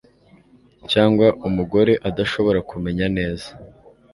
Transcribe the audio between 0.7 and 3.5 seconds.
cyangwa umugore adashobora kumenya neza